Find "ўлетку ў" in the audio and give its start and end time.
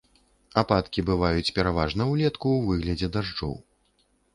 2.15-2.69